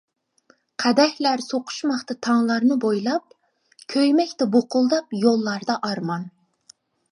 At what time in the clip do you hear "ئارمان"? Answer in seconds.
5.91-6.29